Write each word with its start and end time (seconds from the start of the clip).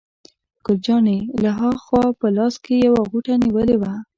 ګل 0.65 0.77
جانې 0.85 1.17
له 1.41 1.49
ها 1.57 1.71
خوا 1.83 2.03
په 2.19 2.27
لاس 2.37 2.55
کې 2.63 2.75
یوه 2.87 3.01
غوټه 3.09 3.35
نیولې 3.43 3.75
وه. 3.81 3.93